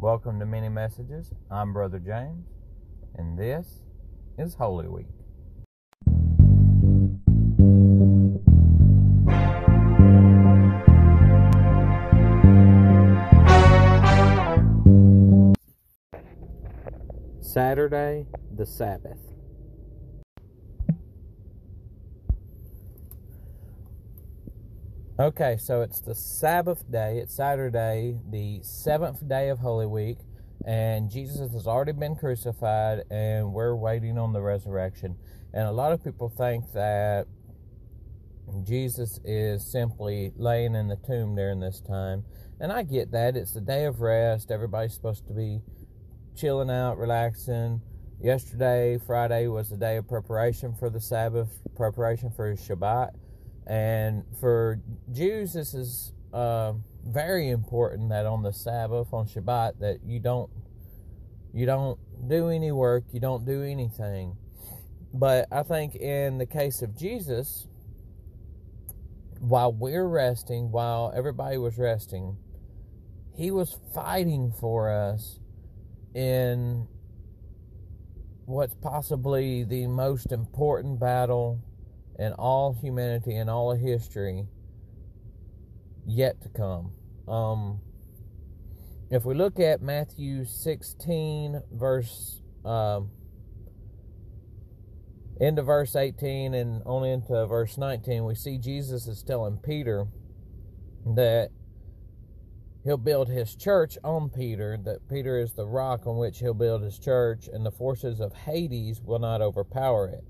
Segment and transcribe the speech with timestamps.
[0.00, 1.32] Welcome to Many Messages.
[1.50, 2.46] I'm Brother James,
[3.16, 3.82] and this
[4.38, 5.08] is Holy Week.
[17.40, 19.18] Saturday, the Sabbath.
[25.20, 27.18] Okay, so it's the Sabbath day.
[27.18, 30.18] It's Saturday, the seventh day of Holy Week,
[30.64, 35.16] and Jesus has already been crucified, and we're waiting on the resurrection.
[35.52, 37.26] And a lot of people think that
[38.62, 42.22] Jesus is simply laying in the tomb during this time.
[42.60, 43.36] And I get that.
[43.36, 44.52] It's the day of rest.
[44.52, 45.62] Everybody's supposed to be
[46.36, 47.80] chilling out, relaxing.
[48.22, 53.10] Yesterday, Friday, was the day of preparation for the Sabbath, preparation for Shabbat.
[53.68, 54.80] And for
[55.12, 56.72] Jews, this is uh,
[57.06, 60.50] very important that on the Sabbath, on Shabbat, that you don't
[61.52, 64.36] you don't do any work, you don't do anything.
[65.12, 67.66] But I think in the case of Jesus,
[69.40, 72.36] while we're resting, while everybody was resting,
[73.34, 75.40] he was fighting for us
[76.14, 76.86] in
[78.46, 81.60] what's possibly the most important battle
[82.18, 84.46] in all humanity and all of history
[86.06, 86.92] yet to come.
[87.28, 87.80] Um,
[89.10, 93.10] if we look at Matthew 16, verse, um,
[95.40, 100.06] into verse 18 and on into verse 19, we see Jesus is telling Peter
[101.06, 101.50] that
[102.84, 106.82] he'll build his church on Peter, that Peter is the rock on which he'll build
[106.82, 110.24] his church, and the forces of Hades will not overpower it.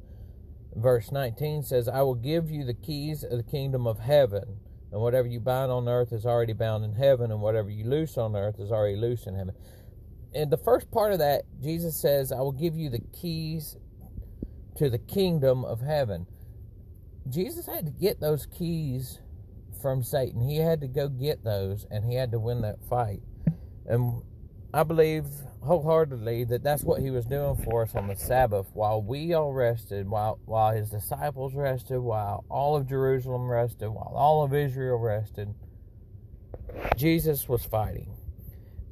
[0.74, 4.60] Verse 19 says, I will give you the keys of the kingdom of heaven,
[4.92, 8.16] and whatever you bind on earth is already bound in heaven, and whatever you loose
[8.16, 9.54] on earth is already loose in heaven.
[10.32, 13.76] In the first part of that, Jesus says, I will give you the keys
[14.76, 16.26] to the kingdom of heaven.
[17.28, 19.20] Jesus had to get those keys
[19.82, 20.40] from Satan.
[20.40, 23.20] He had to go get those and he had to win that fight.
[23.86, 24.22] And
[24.72, 25.24] I believe
[25.62, 29.52] wholeheartedly that that's what he was doing for us on the Sabbath while we all
[29.52, 34.98] rested, while while his disciples rested, while all of Jerusalem rested, while all of Israel
[34.98, 35.54] rested.
[36.96, 38.14] Jesus was fighting.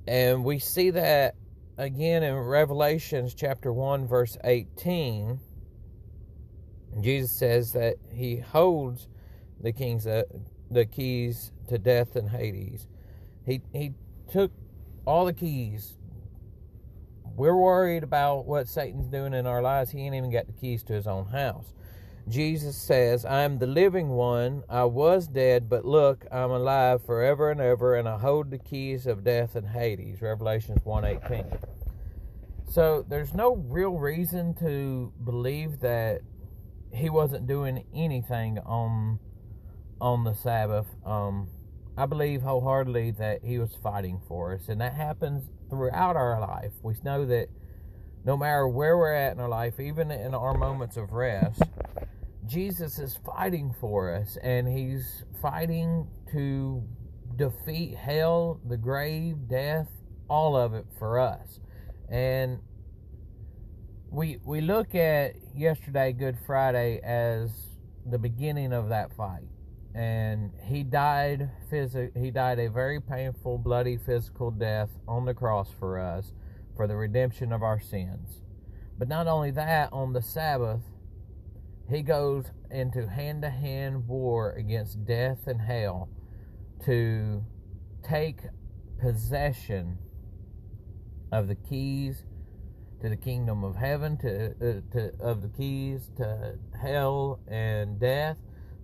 [0.09, 1.35] And we see that
[1.77, 5.39] again in Revelations chapter 1 verse 18
[7.03, 9.09] Jesus says that he holds
[9.61, 10.23] the kings uh,
[10.71, 12.87] the keys to death and Hades.
[13.45, 13.93] He he
[14.33, 14.51] took
[15.07, 15.97] all the keys.
[17.37, 19.91] We're worried about what Satan's doing in our lives.
[19.91, 21.73] He ain't even got the keys to his own house.
[22.29, 24.65] Jesus says, I am the living one.
[24.69, 29.07] I was dead, but look, I'm alive forever and ever, and I hold the keys
[29.07, 30.21] of death and Hades.
[30.21, 31.61] Revelations 1.18.
[32.69, 36.23] So there's no real reason to believe that
[36.93, 39.21] he wasn't doing anything on
[40.01, 40.87] on the Sabbath.
[41.05, 41.49] Um,
[41.97, 46.73] I believe wholeheartedly that he was fighting for us, and that happens throughout our life.
[46.83, 47.49] We know that
[48.25, 51.63] no matter where we're at in our life, even in our moments of rest,
[52.47, 56.83] Jesus is fighting for us, and he's fighting to
[57.37, 59.89] defeat hell, the grave, death,
[60.29, 61.61] all of it for us.
[62.11, 62.61] And
[64.11, 67.69] we we look at yesterday Good Friday as
[68.05, 69.49] the beginning of that fight.
[69.97, 75.71] And he died phys- he died a very painful, bloody physical death on the cross
[75.71, 76.35] for us
[76.77, 78.43] for the redemption of our sins.
[78.99, 80.83] But not only that, on the Sabbath,
[81.89, 86.11] he goes into hand to hand war against death and hell
[86.85, 87.43] to
[88.03, 88.41] take
[89.01, 89.99] possession
[91.33, 92.25] of the keys
[93.01, 98.37] to the kingdom of heaven, to, uh, to of the keys to hell and death,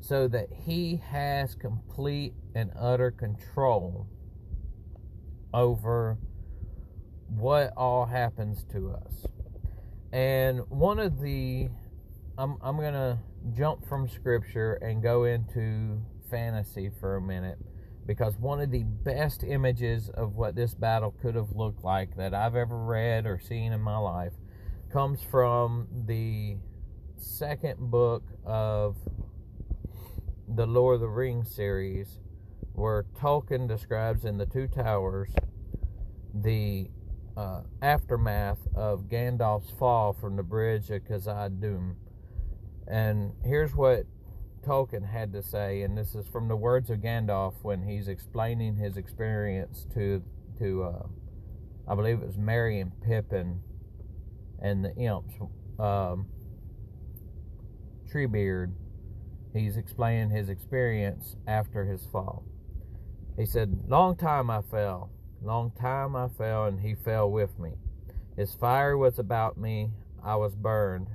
[0.02, 4.08] so that he has complete and utter control
[5.54, 6.18] over
[7.28, 9.26] what all happens to us.
[10.12, 11.68] And one of the
[12.36, 13.18] I'm I'm going to
[13.56, 17.58] jump from scripture and go into fantasy for a minute
[18.04, 22.34] because one of the best images of what this battle could have looked like that
[22.34, 24.32] I've ever read or seen in my life
[24.92, 26.56] comes from the
[27.16, 28.96] second book of
[30.54, 32.18] the Lord of the Rings series,
[32.74, 35.30] where Tolkien describes in the Two Towers
[36.34, 36.90] the
[37.36, 41.94] uh, aftermath of Gandalf's fall from the bridge of Khazad-dûm.
[42.86, 44.04] And here's what
[44.62, 48.76] Tolkien had to say, and this is from the words of Gandalf when he's explaining
[48.76, 50.22] his experience to
[50.58, 51.06] to uh,
[51.88, 53.60] I believe it was Merry and Pippin
[54.60, 55.34] and the imps.
[55.78, 56.26] Um,
[58.12, 58.72] Treebeard,
[59.52, 62.44] he's explaining his experience after his fall.
[63.36, 65.10] He said, Long time I fell,
[65.42, 67.72] long time I fell, and he fell with me.
[68.36, 69.90] His fire was about me,
[70.22, 71.08] I was burned.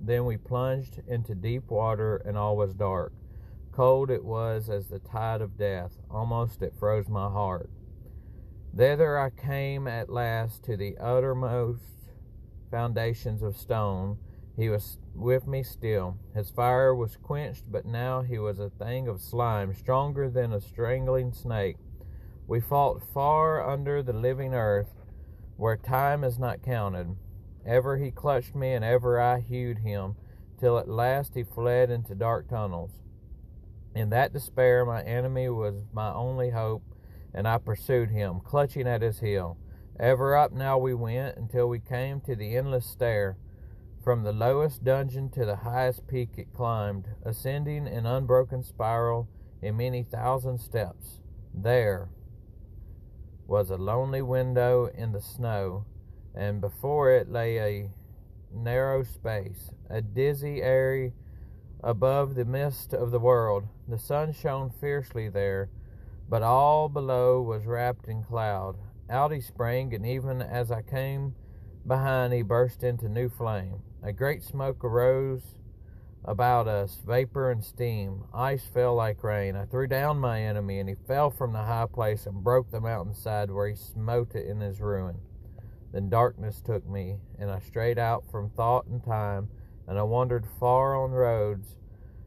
[0.00, 3.12] Then we plunged into deep water, and all was dark.
[3.72, 7.68] Cold it was as the tide of death, almost it froze my heart.
[8.76, 11.82] Thither I came at last to the uttermost
[12.70, 14.18] foundations of stone.
[14.56, 16.16] He was with me still.
[16.34, 20.60] His fire was quenched, but now he was a thing of slime, stronger than a
[20.60, 21.76] strangling snake.
[22.46, 24.94] We fought far under the living earth,
[25.56, 27.16] where time is not counted.
[27.66, 30.16] Ever he clutched me, and ever I hewed him,
[30.60, 32.92] till at last he fled into dark tunnels.
[33.94, 36.82] In that despair, my enemy was my only hope,
[37.32, 39.56] and I pursued him, clutching at his heel.
[39.98, 43.36] Ever up now we went until we came to the endless stair.
[44.04, 49.30] From the lowest dungeon to the highest peak it climbed, ascending in unbroken spiral
[49.62, 51.22] in many thousand steps.
[51.54, 52.10] There
[53.46, 55.86] was a lonely window in the snow,
[56.34, 57.90] and before it lay a
[58.52, 61.12] narrow space, a dizzy area
[61.82, 63.64] above the mist of the world.
[63.88, 65.70] The sun shone fiercely there,
[66.28, 68.76] but all below was wrapped in cloud.
[69.08, 71.34] Out he sprang, and even as I came
[71.86, 73.82] behind, he burst into new flame.
[74.02, 75.42] A great smoke arose
[76.24, 78.24] about us, vapor and steam.
[78.32, 79.56] Ice fell like rain.
[79.56, 82.80] I threw down my enemy, and he fell from the high place and broke the
[82.80, 85.16] mountainside where he smote it in his ruin.
[85.92, 89.48] Then darkness took me, and I strayed out from thought and time
[89.86, 91.76] and I wandered far on roads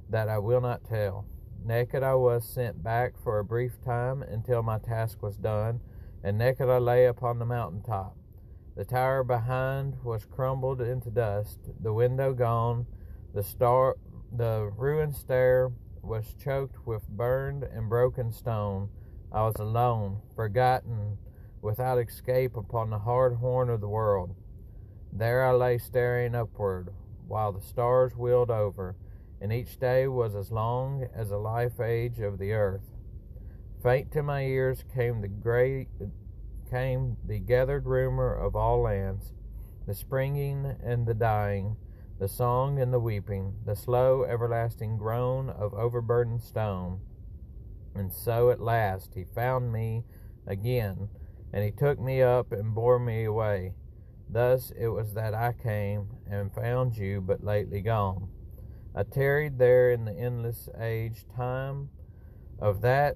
[0.10, 1.26] that I will not tell.
[1.66, 5.82] Naked I was sent back for a brief time until my task was done,
[6.24, 8.16] and naked I lay upon the mountain top.
[8.78, 12.86] The tower behind was crumbled into dust, the window gone,
[13.34, 13.96] the star
[14.32, 15.72] the ruined stair
[16.04, 18.90] was choked with burned and broken stone.
[19.32, 21.18] I was alone, forgotten,
[21.60, 24.36] without escape upon the hard horn of the world.
[25.12, 26.94] There I lay staring upward,
[27.28, 28.96] while the stars wheeled over,
[29.42, 32.92] and each day was as long as the life age of the earth.
[33.82, 35.88] Faint to my ears came the great
[36.70, 39.34] came the gathered rumor of all lands,
[39.86, 41.78] the springing and the dying,
[42.20, 47.00] the song and the weeping, the slow everlasting groan of overburdened stone.
[47.96, 50.04] And so at last he found me
[50.46, 51.10] again,
[51.54, 53.74] and he took me up and bore me away.
[54.30, 58.30] Thus it was that I came and found you but lately gone.
[58.96, 61.90] I tarried there in the endless age time
[62.60, 63.16] of that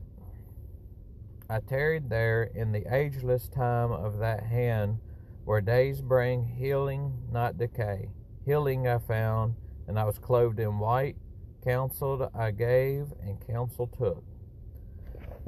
[1.51, 4.99] I tarried there in the ageless time of that hand
[5.43, 8.07] where days bring healing, not decay.
[8.45, 9.55] Healing I found,
[9.85, 11.17] and I was clothed in white.
[11.61, 14.23] Counseled I gave, and counsel took.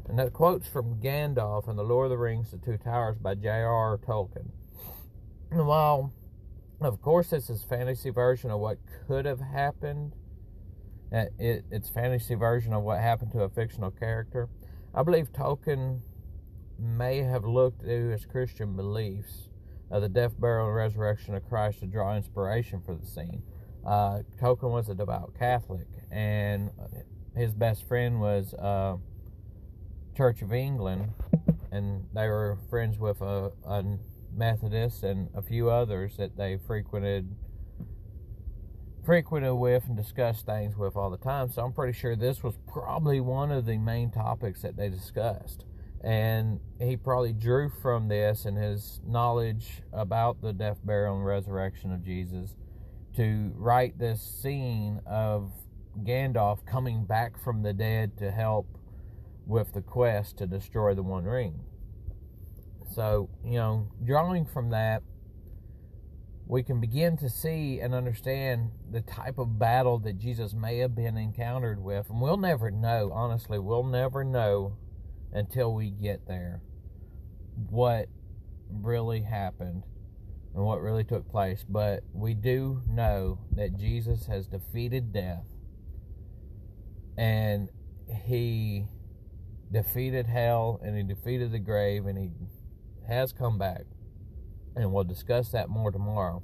[0.10, 3.36] And that quote's from Gandalf in The Lord of the Rings, The Two Towers by
[3.36, 3.98] J.R.R.
[4.00, 4.50] Tolkien.
[5.52, 6.12] And while,
[6.82, 8.78] of course, this is fantasy version of what
[9.08, 10.12] could have happened,
[11.14, 14.50] uh, it, it's fantasy version of what happened to a fictional character.
[14.96, 16.02] I believe Tolkien
[16.78, 19.50] may have looked to his Christian beliefs
[19.90, 23.42] of the death, burial, and resurrection of Christ to draw inspiration for the scene.
[23.86, 26.70] Uh, Tolkien was a devout Catholic, and
[27.36, 28.98] his best friend was uh,
[30.16, 31.12] Church of England,
[31.72, 33.84] and they were friends with a, a
[34.36, 37.36] Methodists and a few others that they frequented
[39.06, 41.50] frequented with and discussed things with all the time.
[41.52, 45.66] So I'm pretty sure this was probably one of the main topics that they discussed.
[46.04, 51.94] And he probably drew from this and his knowledge about the death, burial, and resurrection
[51.94, 52.56] of Jesus
[53.16, 55.52] to write this scene of
[56.04, 58.68] Gandalf coming back from the dead to help
[59.46, 61.60] with the quest to destroy the One Ring.
[62.94, 65.04] So, you know, drawing from that,
[66.46, 70.96] we can begin to see and understand the type of battle that Jesus may have
[70.96, 72.10] been encountered with.
[72.10, 74.78] And we'll never know, honestly, we'll never know
[75.32, 76.62] until we get there
[77.70, 78.08] what
[78.70, 79.84] really happened
[80.54, 81.66] and what really took place.
[81.68, 85.46] But we do know that Jesus has defeated death
[87.18, 87.70] and
[88.26, 88.86] he
[89.72, 92.30] defeated hell and he defeated the grave and he
[93.08, 93.84] has come back.
[94.76, 96.44] And we'll discuss that more tomorrow.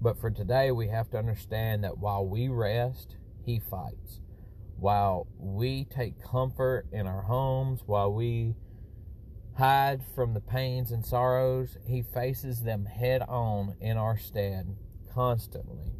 [0.00, 4.20] But for today, we have to understand that while we rest, He fights.
[4.76, 8.54] While we take comfort in our homes, while we
[9.56, 11.76] hide from the pains and sorrows.
[11.86, 14.76] He faces them head on in our stead
[15.12, 15.92] constantly.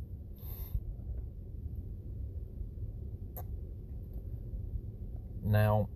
[5.45, 5.89] Now,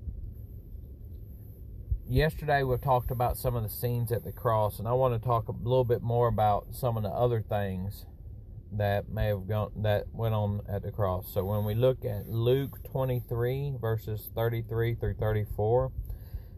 [2.09, 5.27] yesterday we talked about some of the scenes at the cross, and I want to
[5.27, 8.07] talk a little bit more about some of the other things
[8.73, 11.31] that may have gone that went on at the cross.
[11.33, 15.93] So when we look at Luke 23 verses 33 through 34,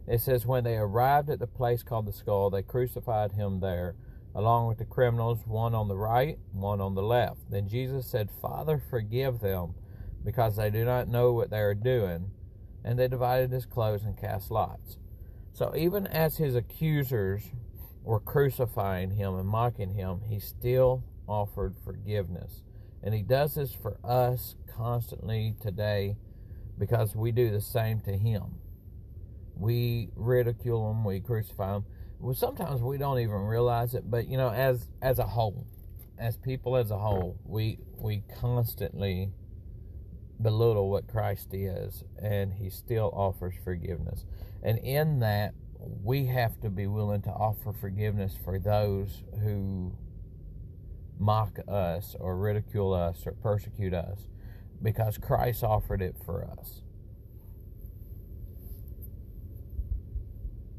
[0.07, 3.95] it says when they arrived at the place called the skull, they crucified him there
[4.35, 7.51] along with the criminals, one on the right, one on the left.
[7.51, 9.75] Then Jesus said, "Father, forgive them,
[10.25, 12.31] because they do not know what they are doing."
[12.85, 14.99] And they divided his clothes and cast lots.
[15.61, 17.43] So even as his accusers
[18.03, 22.63] were crucifying him and mocking him, he still offered forgiveness.
[23.03, 26.17] And he does this for us constantly today
[26.79, 28.55] because we do the same to him.
[29.55, 31.85] We ridicule him, we crucify him.
[32.21, 35.67] Well, sometimes we don't even realize it, but you know, as as a whole,
[36.19, 39.31] as people as a whole, we we constantly
[40.43, 44.25] belittle what Christ is, and He still offers forgiveness.
[44.63, 45.55] And in that,
[46.03, 49.93] we have to be willing to offer forgiveness for those who
[51.19, 54.27] mock us or ridicule us or persecute us
[54.83, 56.83] because Christ offered it for us.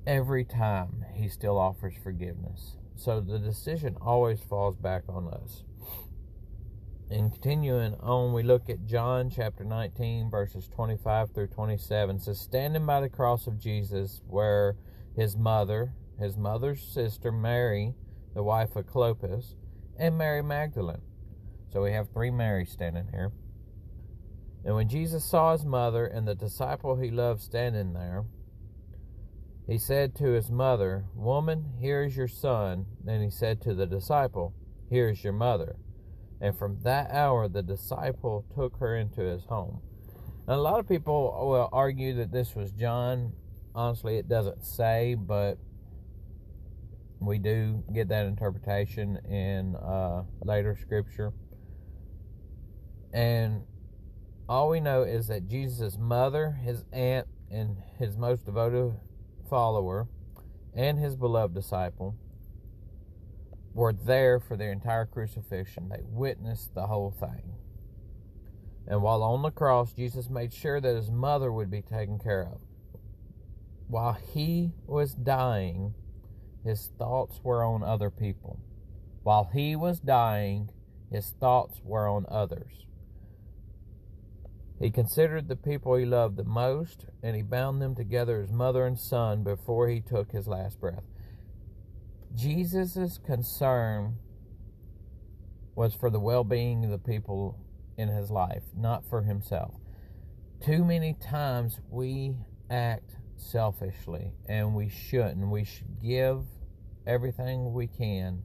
[0.07, 2.77] Every time he still offers forgiveness.
[2.95, 5.63] So the decision always falls back on us.
[7.11, 12.15] And continuing on, we look at John chapter 19, verses 25 through 27.
[12.15, 14.77] It says, Standing by the cross of Jesus, where
[15.13, 17.95] his mother, his mother's sister Mary,
[18.33, 19.55] the wife of Clopas,
[19.99, 21.01] and Mary Magdalene.
[21.73, 23.33] So we have three Marys standing here.
[24.63, 28.23] And when Jesus saw his mother and the disciple he loved standing there,
[29.67, 32.85] he said to his mother, Woman, here is your son.
[33.03, 34.53] Then he said to the disciple,
[34.89, 35.75] Here is your mother.
[36.41, 39.79] And from that hour, the disciple took her into his home.
[40.48, 43.33] And a lot of people will argue that this was John.
[43.75, 45.60] Honestly, it doesn't say, but
[47.19, 51.31] we do get that interpretation in uh, later scripture.
[53.13, 53.62] And
[54.50, 58.93] all we know is that Jesus' mother, his aunt, and his most devoted
[59.48, 60.07] follower,
[60.74, 62.15] and his beloved disciple
[63.73, 65.89] were there for the entire crucifixion.
[65.89, 67.53] They witnessed the whole thing.
[68.87, 72.43] And while on the cross, Jesus made sure that his mother would be taken care
[72.43, 72.59] of.
[73.87, 75.93] While he was dying,
[76.63, 78.59] his thoughts were on other people.
[79.23, 80.71] While he was dying,
[81.11, 82.85] his thoughts were on others.
[84.79, 88.87] He considered the people he loved the most, and he bound them together as mother
[88.87, 91.03] and son before he took his last breath.
[92.35, 94.15] Jesus' concern
[95.75, 97.57] was for the well being of the people
[97.97, 99.73] in his life, not for himself.
[100.63, 102.35] Too many times we
[102.69, 105.47] act selfishly, and we shouldn't.
[105.50, 106.43] We should give
[107.05, 108.43] everything we can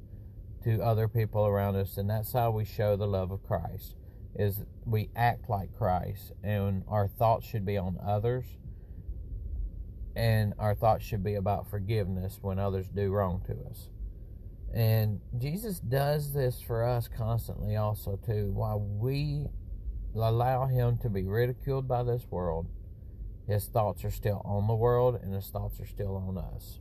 [0.64, 3.94] to other people around us, and that's how we show the love of Christ.
[4.34, 8.44] Is we act like Christ, and our thoughts should be on others,
[10.16, 13.90] and our thoughts should be about forgiveness when others do wrong to us.
[14.74, 18.50] And Jesus does this for us constantly, also too.
[18.52, 19.46] While we
[20.14, 22.66] allow Him to be ridiculed by this world,
[23.46, 26.80] His thoughts are still on the world, and His thoughts are still on us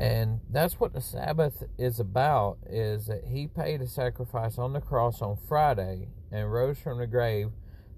[0.00, 4.80] and that's what the sabbath is about is that he paid a sacrifice on the
[4.80, 7.48] cross on friday and rose from the grave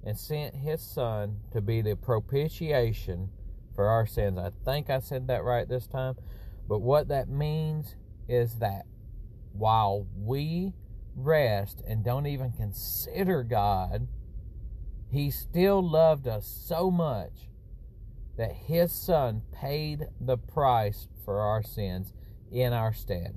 [0.04, 3.30] and sent his son to be the propitiation
[3.74, 4.38] for our sins.
[4.38, 6.16] I think I said that right this time.
[6.68, 7.96] But what that means
[8.28, 8.86] is that
[9.52, 10.72] while we
[11.16, 14.08] rest and don't even consider God,
[15.10, 17.49] he still loved us so much
[18.40, 22.14] that his son paid the price for our sins
[22.50, 23.34] in our stead.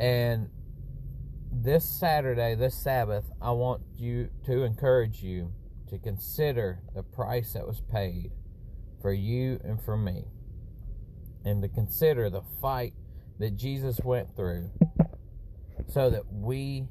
[0.00, 0.50] And
[1.52, 5.52] this Saturday, this Sabbath, I want you to encourage you
[5.90, 8.32] to consider the price that was paid
[9.00, 10.24] for you and for me.
[11.44, 12.94] And to consider the fight
[13.38, 14.72] that Jesus went through
[15.86, 16.88] so that we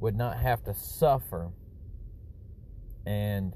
[0.00, 1.50] would not have to suffer
[3.06, 3.54] and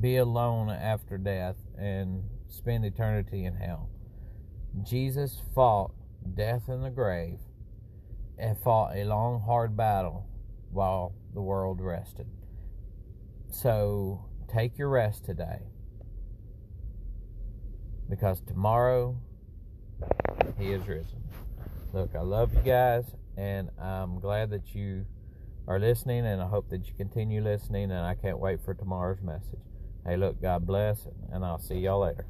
[0.00, 3.90] be alone after death and spend eternity in hell.
[4.82, 5.92] Jesus fought
[6.34, 7.38] death in the grave
[8.38, 10.26] and fought a long, hard battle
[10.70, 12.26] while the world rested.
[13.50, 15.60] So take your rest today
[18.08, 19.16] because tomorrow
[20.58, 21.22] he is risen.
[21.92, 23.04] Look, I love you guys,
[23.36, 25.04] and I'm glad that you
[25.66, 29.20] are listening, and I hope that you continue listening, and I can't wait for tomorrow's
[29.22, 29.60] message.
[30.04, 32.26] Hey, look, God bless, and I'll see y'all later.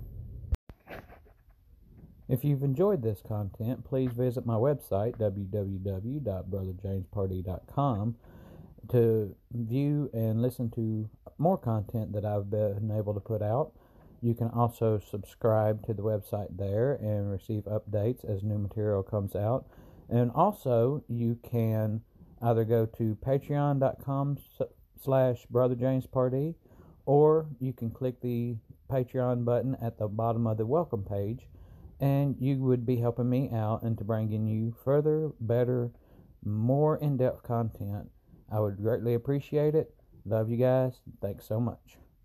[2.28, 8.16] If you've enjoyed this content, please visit my website, www.brotherjamesparty.com,
[8.90, 11.08] to view and listen to
[11.38, 13.72] more content that I've been able to put out.
[14.20, 19.34] You can also subscribe to the website there and receive updates as new material comes
[19.34, 19.66] out.
[20.08, 22.02] And also, you can
[22.42, 24.38] either go to patreon.com
[25.00, 26.54] slash brotherjamesparty
[27.06, 28.56] or you can click the
[28.90, 31.48] Patreon button at the bottom of the welcome page
[32.00, 35.90] and you would be helping me out into bringing you further, better,
[36.44, 38.10] more in depth content.
[38.50, 39.94] I would greatly appreciate it.
[40.24, 41.00] Love you guys.
[41.20, 42.01] Thanks so much.